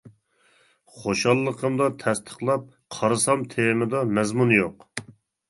خۇشاللىقىمدا 0.93 1.87
تەستىقلاپ، 2.05 2.65
قارىسام 2.97 3.45
تېمىدا 3.53 4.03
مەزمۇن 4.19 4.57
يوق. 4.59 4.91